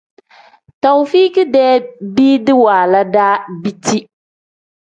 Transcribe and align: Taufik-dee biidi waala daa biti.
Taufik-dee 0.81 1.75
biidi 2.15 2.53
waala 2.63 3.01
daa 3.13 3.33
biti. 3.61 3.97